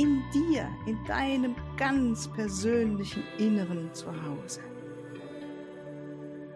[0.00, 4.60] in dir, in deinem ganz persönlichen Inneren zu Hause.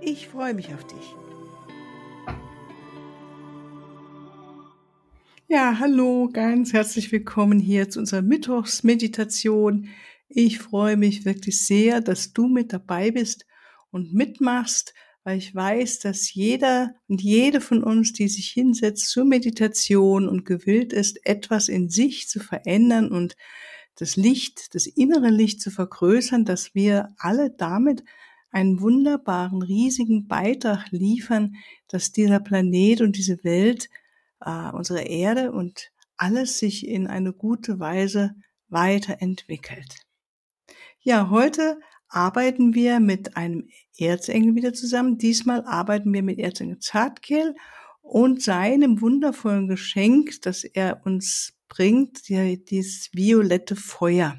[0.00, 1.14] Ich freue mich auf dich.
[5.46, 9.90] Ja, hallo, ganz herzlich willkommen hier zu unserer Mittwochsmeditation.
[10.30, 13.44] Ich freue mich wirklich sehr, dass du mit dabei bist
[13.90, 14.94] und mitmachst
[15.24, 20.44] weil ich weiß, dass jeder und jede von uns, die sich hinsetzt zur Meditation und
[20.44, 23.34] gewillt ist, etwas in sich zu verändern und
[23.96, 28.04] das Licht, das innere Licht zu vergrößern, dass wir alle damit
[28.50, 31.56] einen wunderbaren, riesigen Beitrag liefern,
[31.88, 33.88] dass dieser Planet und diese Welt,
[34.40, 38.34] äh, unsere Erde und alles sich in eine gute Weise
[38.68, 40.04] weiterentwickelt.
[41.00, 41.80] Ja, heute
[42.14, 45.18] arbeiten wir mit einem Erzengel wieder zusammen.
[45.18, 47.54] Diesmal arbeiten wir mit Erzengel Zartkehl
[48.02, 54.36] und seinem wundervollen Geschenk, das er uns bringt, die, dieses violette Feuer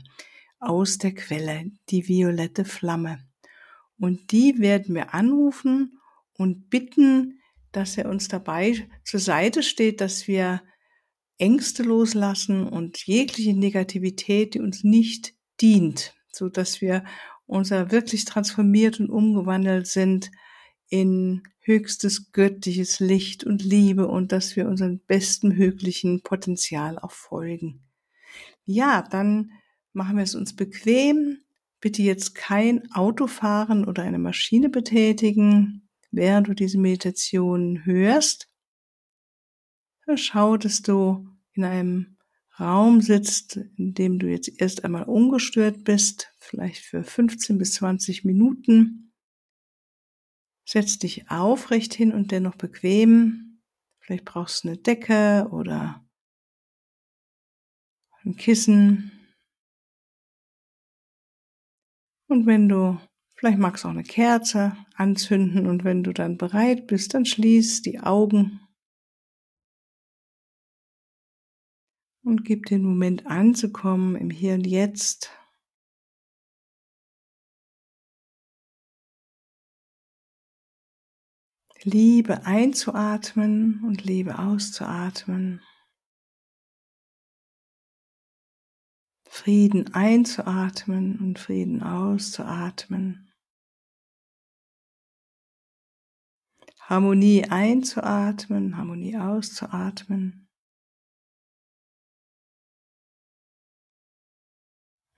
[0.60, 3.20] aus der Quelle, die violette Flamme.
[3.98, 6.00] Und die werden wir anrufen
[6.38, 7.40] und bitten,
[7.72, 10.62] dass er uns dabei zur Seite steht, dass wir
[11.38, 17.04] Ängste loslassen und jegliche Negativität, die uns nicht dient, so dass wir
[17.46, 20.32] unser wirklich transformiert und umgewandelt sind
[20.88, 27.84] in höchstes göttliches Licht und Liebe und dass wir unserem besten möglichen Potenzial auch folgen.
[28.66, 29.52] Ja, dann
[29.94, 31.40] machen wir es uns bequem.
[31.80, 38.50] Bitte jetzt kein Auto fahren oder eine Maschine betätigen, während du diese Meditation hörst.
[40.16, 42.15] Schau, dass du in einem
[42.60, 48.24] Raum sitzt, in dem du jetzt erst einmal ungestört bist, vielleicht für 15 bis 20
[48.24, 49.14] Minuten.
[50.66, 53.62] Setz dich aufrecht hin und dennoch bequem.
[54.00, 56.06] Vielleicht brauchst du eine Decke oder
[58.24, 59.12] ein Kissen.
[62.28, 63.00] Und wenn du,
[63.36, 67.82] vielleicht magst du auch eine Kerze anzünden und wenn du dann bereit bist, dann schließ
[67.82, 68.65] die Augen
[72.26, 75.32] und gib den Moment anzukommen im Hier und Jetzt.
[81.84, 85.62] Liebe einzuatmen und Liebe auszuatmen.
[89.30, 93.32] Frieden einzuatmen und Frieden auszuatmen.
[96.80, 100.45] Harmonie einzuatmen, Harmonie auszuatmen.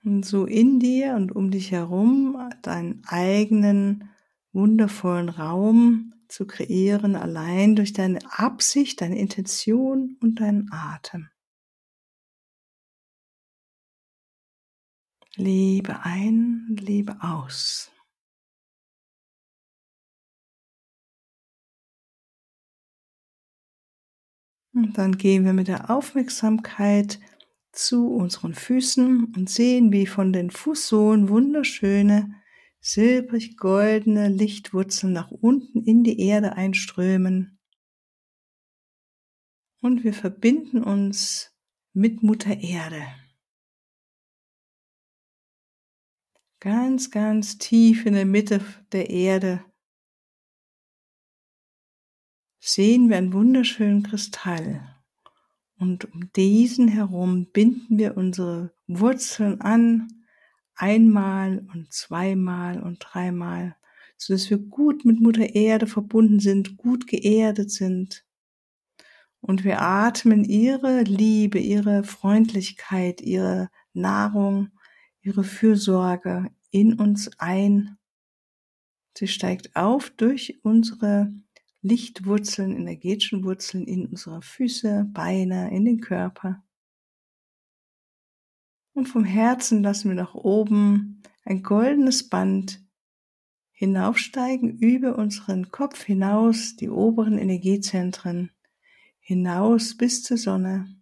[0.08, 4.10] Und so in dir und um dich herum deinen eigenen
[4.52, 11.28] wundervollen Raum zu kreieren, allein durch deine Absicht, deine Intention und deinen Atem.
[15.36, 17.92] Lebe ein, lebe aus.
[24.72, 27.20] Und dann gehen wir mit der Aufmerksamkeit
[27.72, 32.34] zu unseren Füßen und sehen, wie von den Fußsohlen wunderschöne,
[32.80, 37.58] silbrig goldene Lichtwurzeln nach unten in die Erde einströmen.
[39.80, 41.54] Und wir verbinden uns
[41.92, 43.02] mit Mutter Erde.
[46.60, 49.64] Ganz, ganz tief in der Mitte der Erde
[52.58, 54.97] sehen wir einen wunderschönen Kristall.
[55.78, 60.08] Und um diesen herum binden wir unsere Wurzeln an,
[60.74, 63.76] einmal und zweimal und dreimal,
[64.16, 68.24] so dass wir gut mit Mutter Erde verbunden sind, gut geerdet sind.
[69.40, 74.70] Und wir atmen ihre Liebe, ihre Freundlichkeit, ihre Nahrung,
[75.20, 77.98] ihre Fürsorge in uns ein.
[79.16, 81.32] Sie steigt auf durch unsere
[81.88, 86.62] Lichtwurzeln, energetischen Wurzeln in unsere Füße, Beine, in den Körper.
[88.92, 92.84] Und vom Herzen lassen wir nach oben ein goldenes Band
[93.72, 98.50] hinaufsteigen über unseren Kopf hinaus, die oberen Energiezentren,
[99.20, 100.94] hinaus bis zur Sonne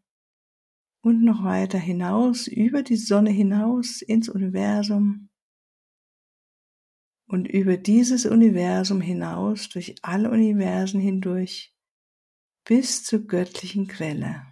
[1.00, 5.30] und noch weiter hinaus, über die Sonne hinaus ins Universum
[7.26, 11.74] und über dieses Universum hinaus, durch alle Universen hindurch,
[12.64, 14.42] bis zur göttlichen Quelle.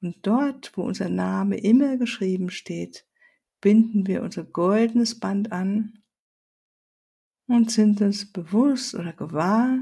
[0.00, 3.06] Und dort, wo unser Name immer geschrieben steht,
[3.60, 6.02] binden wir unser goldenes Band an
[7.46, 9.78] und sind uns bewusst oder gewahr,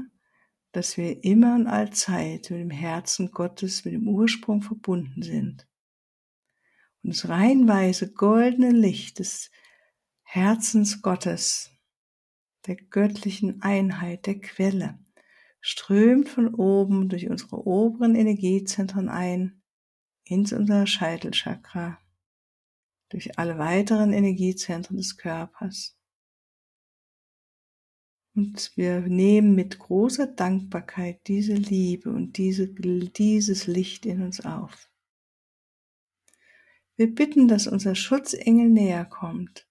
[0.71, 5.67] dass wir immer und allzeit mit dem Herzen Gottes, mit dem Ursprung verbunden sind.
[7.03, 9.49] Und das reinweise goldene Licht des
[10.33, 11.71] Herzens Gottes,
[12.65, 14.97] der göttlichen Einheit, der Quelle,
[15.59, 19.61] strömt von oben durch unsere oberen Energiezentren ein
[20.23, 21.99] ins unser Scheitelchakra,
[23.09, 25.99] durch alle weiteren Energiezentren des Körpers
[28.33, 34.89] und wir nehmen mit großer Dankbarkeit diese Liebe und diese, dieses Licht in uns auf.
[36.95, 39.67] Wir bitten, dass unser Schutzengel näher kommt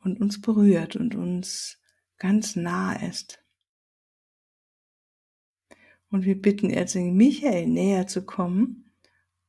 [0.00, 1.78] und uns berührt und uns
[2.18, 3.42] ganz nah ist.
[6.10, 8.92] Und wir bitten Erzengel Michael näher zu kommen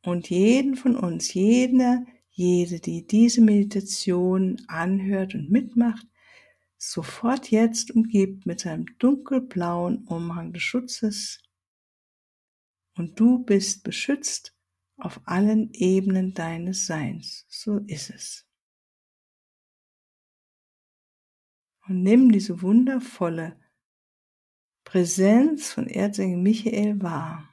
[0.04, 6.06] und jeden von uns, jede, jede, die diese Meditation anhört und mitmacht,
[6.78, 11.42] sofort jetzt umgibt mit seinem dunkelblauen Umhang des Schutzes
[12.96, 14.56] und du bist beschützt
[14.98, 17.46] auf allen Ebenen deines Seins.
[17.50, 18.51] So ist es.
[21.88, 23.60] Und nimm diese wundervolle
[24.84, 27.48] Präsenz von Erzengel Michael wahr.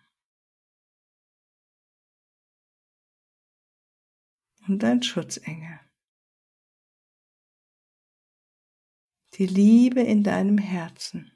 [4.66, 5.80] Und dein Schutzengel.
[9.38, 11.32] die Liebe in deinem Herzen,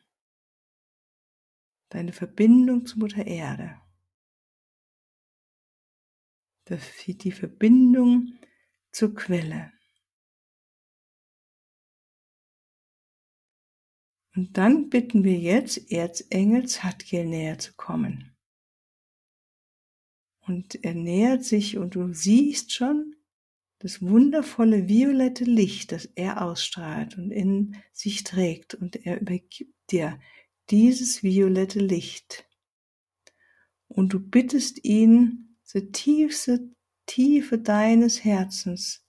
[1.89, 3.81] deine Verbindung zu Mutter Erde,
[6.69, 8.39] die Verbindung
[8.91, 9.73] zur Quelle.
[14.35, 18.35] Und dann bitten wir jetzt Erzengel Zadkiel näher zu kommen.
[20.41, 23.15] Und er nähert sich und du siehst schon,
[23.79, 28.75] das wundervolle violette Licht, das er ausstrahlt und in sich trägt.
[28.75, 30.21] Und er übergibt dir
[30.71, 32.47] dieses violette Licht.
[33.89, 36.71] Und du bittest ihn, die tiefste
[37.07, 39.02] Tiefe deines Herzens,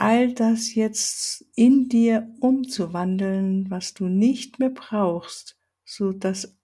[0.00, 6.56] all das jetzt in dir umzuwandeln, was du nicht mehr brauchst, so dass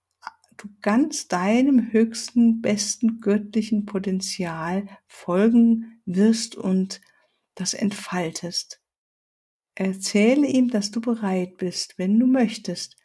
[0.57, 7.03] du ganz deinem höchsten, besten göttlichen Potenzial folgen wirst und
[7.55, 8.81] das entfaltest.
[9.75, 12.97] Erzähle ihm, dass du bereit bist, wenn du möchtest,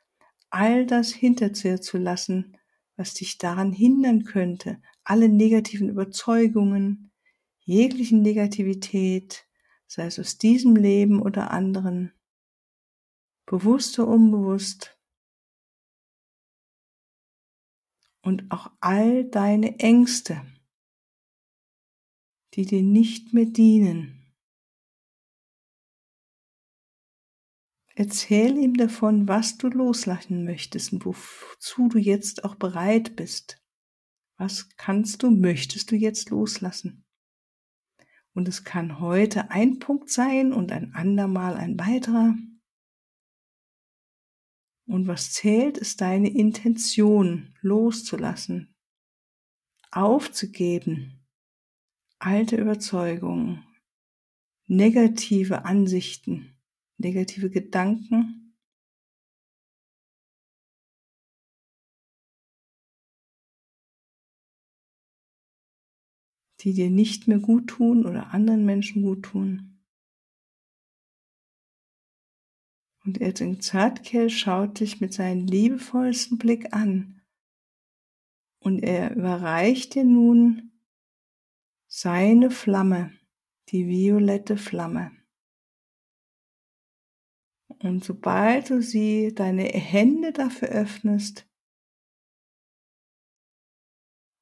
[0.50, 2.58] all das hinter dir zu lassen,
[2.96, 7.12] was dich daran hindern könnte, alle negativen Überzeugungen,
[7.60, 9.46] jeglichen Negativität,
[9.92, 12.14] sei es aus diesem Leben oder anderen,
[13.46, 14.98] bewusst oder unbewusst,
[18.24, 20.46] und auch all deine Ängste,
[22.54, 24.34] die dir nicht mehr dienen.
[27.96, 33.62] Erzähl ihm davon, was du loslassen möchtest und wozu du jetzt auch bereit bist.
[34.38, 37.04] Was kannst du, möchtest du jetzt loslassen?
[38.34, 42.36] Und es kann heute ein Punkt sein und ein andermal ein weiterer.
[44.86, 48.76] Und was zählt, ist deine Intention loszulassen,
[49.92, 51.26] aufzugeben,
[52.20, 53.64] alte Überzeugungen,
[54.68, 56.58] negative Ansichten,
[56.98, 58.41] negative Gedanken.
[66.62, 69.80] Die dir nicht mehr gut tun oder anderen Menschen gut tun.
[73.04, 77.22] Und Erzengel Zadkiel schaut dich mit seinem liebevollsten Blick an.
[78.60, 80.72] Und er überreicht dir nun
[81.88, 83.12] seine Flamme,
[83.70, 85.12] die violette Flamme.
[87.80, 91.51] Und sobald du sie, deine Hände dafür öffnest,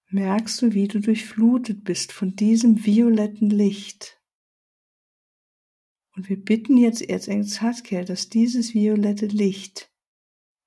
[0.10, 4.22] merkst du, wie du durchflutet bist von diesem violetten Licht.
[6.16, 9.92] Und wir bitten jetzt Erzengel Zadkiel, dass dieses violette Licht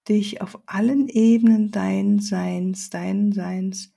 [0.08, 3.94] dich auf allen Ebenen dein Seins, deinen Seins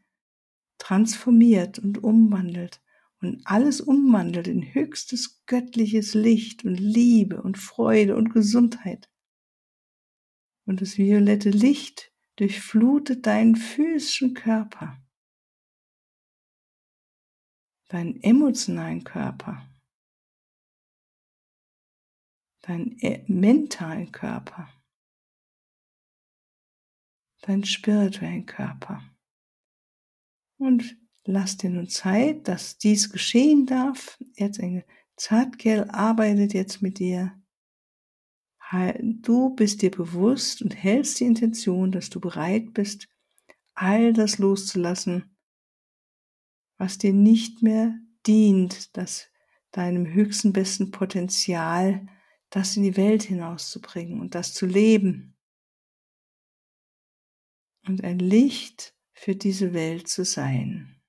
[0.78, 2.82] transformiert und umwandelt
[3.22, 9.10] und alles umwandelt in höchstes göttliches Licht und Liebe und Freude und Gesundheit.
[10.66, 15.02] Und das violette Licht durchflutet deinen physischen Körper,
[17.88, 19.66] deinen emotionalen Körper
[22.68, 24.70] deinen äh, mentalen Körper,
[27.42, 29.04] deinen spirituellen Körper.
[30.58, 34.18] Und lass dir nun Zeit, dass dies geschehen darf.
[34.36, 34.86] Erzengel
[35.18, 37.40] Zartgel arbeitet jetzt mit dir.
[39.02, 43.08] Du bist dir bewusst und hältst die Intention, dass du bereit bist,
[43.76, 45.35] all das loszulassen,
[46.78, 49.28] was dir nicht mehr dient, das
[49.72, 52.08] deinem höchsten besten Potenzial,
[52.50, 55.36] das in die Welt hinauszubringen und das zu leben
[57.88, 61.02] und ein Licht für diese Welt zu sein.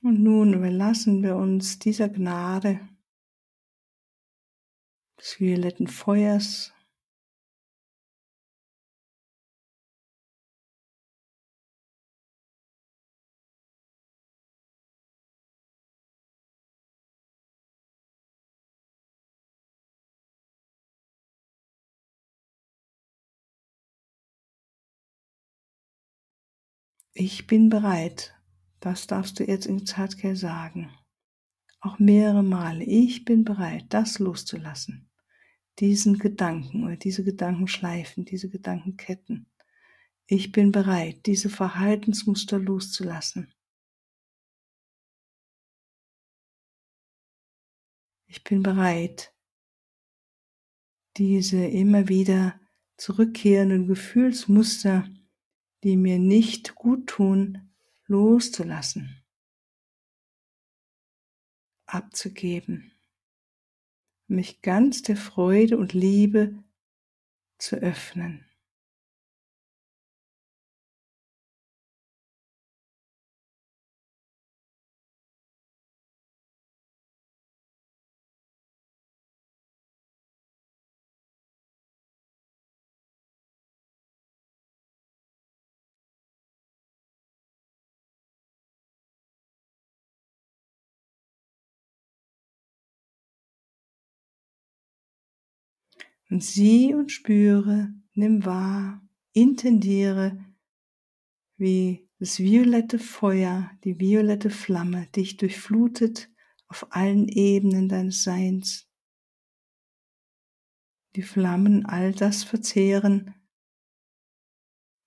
[0.00, 2.88] Und nun überlassen wir uns dieser Gnade
[5.18, 6.72] des violetten Feuers
[27.20, 28.32] Ich bin bereit.
[28.78, 30.88] Das darfst du jetzt in Zartkeit sagen.
[31.80, 32.84] Auch mehrere Male.
[32.84, 35.10] Ich bin bereit, das loszulassen.
[35.80, 39.50] Diesen Gedanken oder diese Gedankenschleifen, diese Gedankenketten.
[40.26, 43.52] Ich bin bereit, diese Verhaltensmuster loszulassen.
[48.28, 49.34] Ich bin bereit,
[51.16, 52.60] diese immer wieder
[52.96, 55.08] zurückkehrenden Gefühlsmuster
[55.84, 57.70] die mir nicht gut tun,
[58.06, 59.22] loszulassen,
[61.86, 62.92] abzugeben,
[64.26, 66.62] mich ganz der Freude und Liebe
[67.58, 68.47] zu öffnen.
[96.30, 99.00] Und sieh und spüre, nimm wahr,
[99.32, 100.44] intendiere,
[101.56, 106.30] wie das violette Feuer, die violette Flamme dich durchflutet
[106.68, 108.88] auf allen Ebenen deines Seins.
[111.16, 113.34] Die Flammen all das verzehren,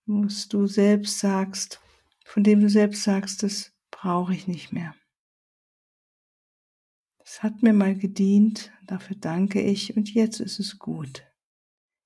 [0.06, 1.80] was du selbst sagst,
[2.26, 4.96] von dem du selbst sagst, das brauche ich nicht mehr.
[7.34, 11.26] Es hat mir mal gedient, dafür danke ich und jetzt ist es gut.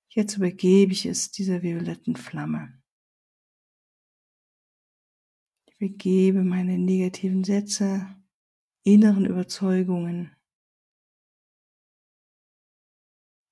[0.10, 2.79] Jetzt übergebe ich es dieser violetten Flamme.
[5.65, 8.05] Ich übergebe meine negativen Sätze,
[8.84, 10.36] inneren Überzeugungen,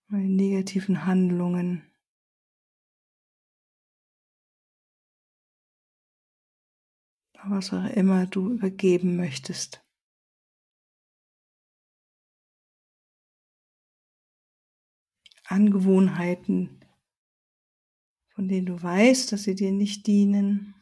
[0.10, 1.92] meine negativen Handlungen.
[7.46, 9.83] Was auch immer du übergeben möchtest.
[15.46, 16.80] Angewohnheiten,
[18.34, 20.76] von denen du weißt, dass sie dir nicht dienen.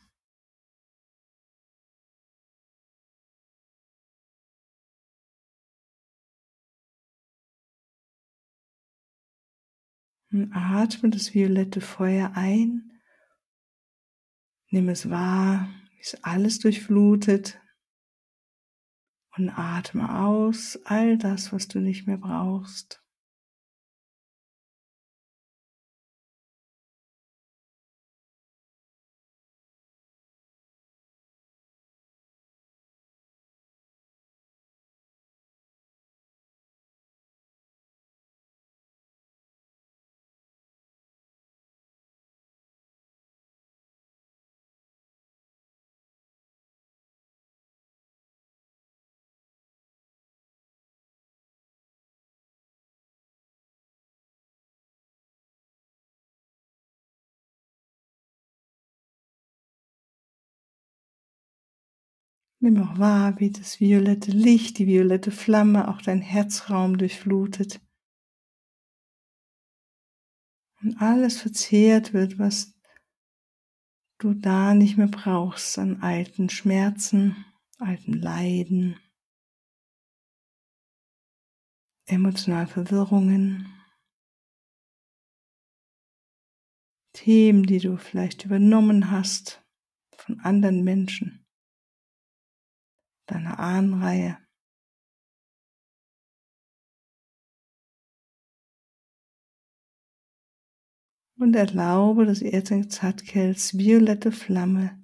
[10.31, 13.01] Und atme das violette Feuer ein,
[14.69, 17.59] nimm es wahr, wie es alles durchflutet
[19.37, 23.03] und atme aus all das, was du nicht mehr brauchst.
[62.63, 67.81] Nimm auch wahr, wie das violette Licht, die violette Flamme auch dein Herzraum durchflutet.
[70.83, 72.79] Und alles verzehrt wird, was
[74.19, 77.45] du da nicht mehr brauchst an alten Schmerzen,
[77.79, 78.99] alten Leiden,
[82.05, 83.73] emotionalen Verwirrungen,
[87.13, 89.63] Themen, die du vielleicht übernommen hast
[90.15, 91.40] von anderen Menschen
[93.31, 94.37] deiner Ahnenreihe.
[101.37, 105.03] Und erlaube, dass Erzeng Zatkels violette Flamme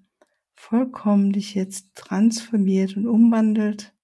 [0.56, 3.97] vollkommen dich jetzt transformiert und umwandelt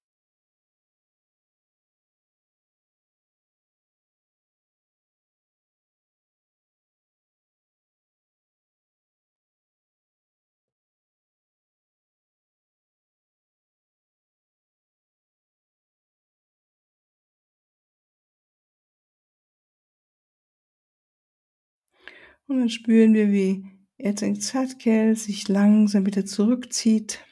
[22.47, 23.65] Und dann spüren wir, wie
[23.97, 27.25] Erzengel sich langsam wieder zurückzieht.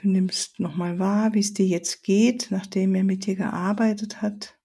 [0.00, 4.58] Du nimmst nochmal wahr, wie es dir jetzt geht, nachdem er mit dir gearbeitet hat.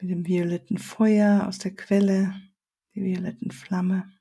[0.00, 2.34] Mit dem violetten Feuer aus der Quelle,
[2.94, 4.12] der violetten Flamme.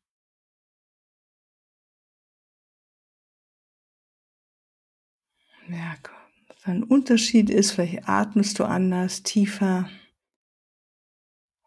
[5.68, 6.12] Merke,
[6.48, 9.90] was ein Unterschied ist, vielleicht atmest du anders, tiefer.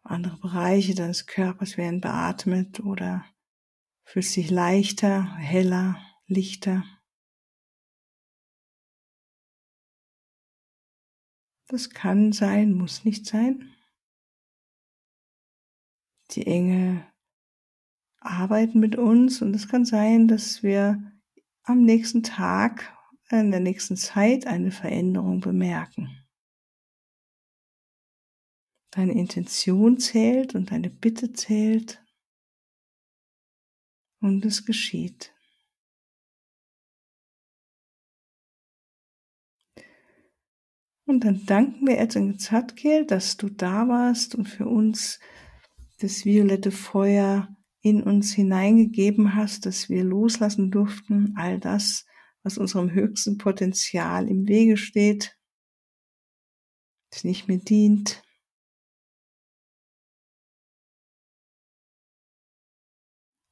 [0.08, 3.26] Andere Bereiche deines Körpers werden beatmet oder
[4.04, 6.82] fühlst dich leichter, heller, lichter.
[11.66, 13.74] Das kann sein, muss nicht sein.
[16.30, 17.04] Die Engel
[18.20, 21.02] arbeiten mit uns und es kann sein, dass wir
[21.64, 22.96] am nächsten Tag,
[23.30, 26.17] in der nächsten Zeit eine Veränderung bemerken.
[28.90, 32.02] Deine Intention zählt und deine Bitte zählt.
[34.20, 35.32] Und es geschieht.
[41.08, 45.18] Und dann danken wir Erzengel Zadkiel, dass du da warst und für uns
[46.00, 47.48] das violette Feuer
[47.80, 52.04] in uns hineingegeben hast, dass wir loslassen durften, all das,
[52.42, 55.38] was unserem höchsten Potenzial im Wege steht,
[57.10, 58.22] das nicht mehr dient.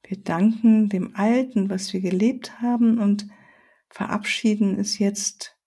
[0.07, 3.27] Wir danken dem Alten, was wir gelebt haben und
[3.89, 5.57] verabschieden es jetzt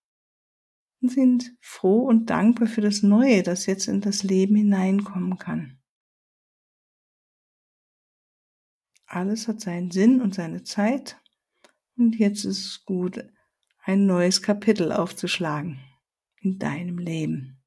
[1.03, 5.79] und sind froh und dankbar für das Neue, das jetzt in das Leben hineinkommen kann.
[9.05, 11.20] Alles hat seinen Sinn und seine Zeit
[11.96, 13.22] und jetzt ist es gut,
[13.83, 15.81] ein neues Kapitel aufzuschlagen
[16.40, 17.60] in deinem Leben.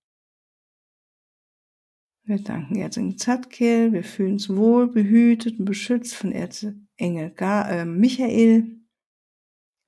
[2.25, 8.79] Wir danken Erzengel Zadkiel, wir fühlen uns wohl behütet und beschützt von Erzengel äh, Michael,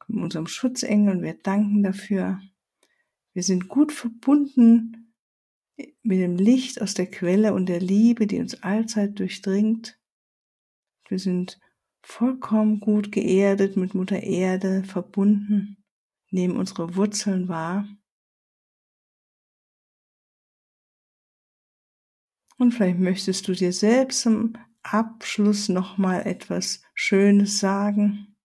[0.08, 2.42] unserem Schutzengel und wir danken dafür.
[3.34, 5.14] Wir sind gut verbunden
[5.78, 9.98] mit dem Licht aus der Quelle und der Liebe, die uns allzeit durchdringt.
[11.08, 11.60] Wir sind
[12.02, 15.78] vollkommen gut geerdet mit Mutter Erde verbunden,
[16.32, 17.88] nehmen unsere Wurzeln wahr
[22.58, 28.36] Und vielleicht möchtest du dir selbst zum Abschluss nochmal etwas Schönes sagen.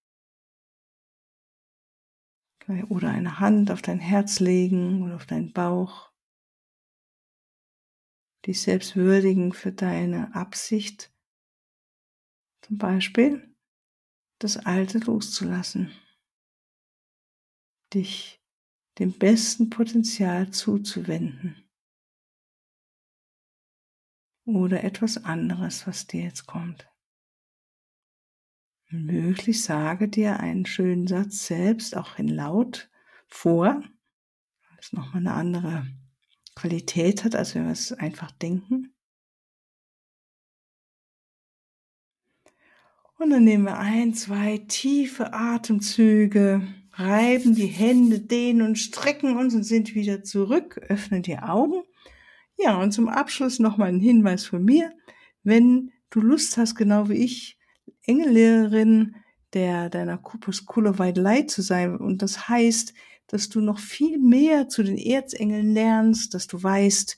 [2.88, 6.12] Oder eine Hand auf dein Herz legen oder auf deinen Bauch.
[8.46, 11.12] Dich selbst würdigen für deine Absicht.
[12.62, 13.54] Zum Beispiel
[14.38, 15.90] das Alte loszulassen.
[17.92, 18.40] Dich
[18.98, 21.69] dem besten Potenzial zuzuwenden
[24.56, 26.88] oder etwas anderes, was dir jetzt kommt.
[28.88, 32.90] Möglich sage dir einen schönen Satz selbst, auch in laut,
[33.28, 33.82] vor,
[34.76, 35.86] was nochmal eine andere
[36.56, 38.92] Qualität hat, als wenn wir es einfach denken.
[43.18, 49.54] Und dann nehmen wir ein, zwei tiefe Atemzüge, reiben die Hände, dehnen und strecken uns
[49.54, 51.82] und sind wieder zurück, öffnen die Augen
[52.62, 54.92] ja, und zum Abschluss nochmal ein Hinweis von mir.
[55.42, 57.58] Wenn du Lust hast, genau wie ich,
[58.04, 59.16] Engellehrerin
[59.52, 62.94] der deiner Kupus White Light zu sein, und das heißt,
[63.26, 67.16] dass du noch viel mehr zu den Erzengeln lernst, dass du weißt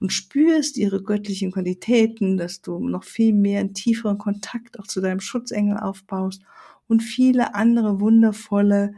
[0.00, 5.00] und spürst ihre göttlichen Qualitäten, dass du noch viel mehr einen tieferen Kontakt auch zu
[5.00, 6.42] deinem Schutzengel aufbaust
[6.86, 8.94] und viele andere wundervolle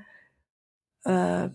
[1.04, 1.50] äh,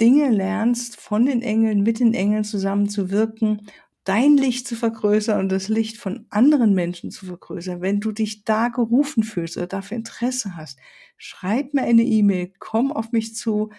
[0.00, 3.66] Dinge lernst, von den Engeln, mit den Engeln zusammen zu wirken,
[4.04, 7.80] dein Licht zu vergrößern und das Licht von anderen Menschen zu vergrößern.
[7.80, 10.78] Wenn du dich da gerufen fühlst oder dafür Interesse hast,
[11.16, 13.70] schreib mir eine E-Mail, komm auf mich zu.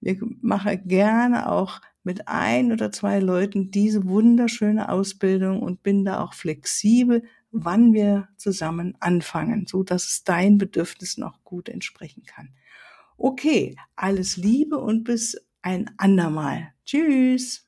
[0.00, 6.20] Wir machen gerne auch mit ein oder zwei Leuten diese wunderschöne Ausbildung und bin da
[6.22, 12.50] auch flexibel, wann wir zusammen anfangen, so dass es deinen Bedürfnissen auch gut entsprechen kann.
[13.18, 16.72] Okay, alles Liebe und bis ein andermal.
[16.84, 17.65] Tschüss.